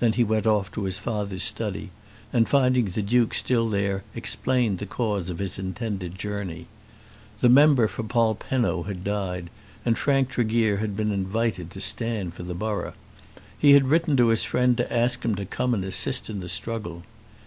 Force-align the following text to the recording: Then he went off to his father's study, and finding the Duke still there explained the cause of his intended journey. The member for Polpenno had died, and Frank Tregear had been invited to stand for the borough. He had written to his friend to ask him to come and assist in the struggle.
Then 0.00 0.14
he 0.14 0.24
went 0.24 0.46
off 0.46 0.72
to 0.72 0.84
his 0.84 0.98
father's 0.98 1.42
study, 1.44 1.90
and 2.32 2.48
finding 2.48 2.86
the 2.86 3.02
Duke 3.02 3.34
still 3.34 3.68
there 3.68 4.02
explained 4.14 4.78
the 4.78 4.86
cause 4.86 5.28
of 5.28 5.40
his 5.40 5.58
intended 5.58 6.14
journey. 6.14 6.64
The 7.42 7.50
member 7.50 7.86
for 7.86 8.02
Polpenno 8.02 8.84
had 8.84 9.04
died, 9.04 9.50
and 9.84 9.98
Frank 9.98 10.30
Tregear 10.30 10.78
had 10.78 10.96
been 10.96 11.12
invited 11.12 11.70
to 11.72 11.82
stand 11.82 12.32
for 12.32 12.44
the 12.44 12.54
borough. 12.54 12.94
He 13.58 13.72
had 13.72 13.88
written 13.88 14.16
to 14.16 14.28
his 14.28 14.46
friend 14.46 14.74
to 14.78 14.90
ask 14.90 15.22
him 15.22 15.34
to 15.34 15.44
come 15.44 15.74
and 15.74 15.84
assist 15.84 16.30
in 16.30 16.40
the 16.40 16.48
struggle. 16.48 17.02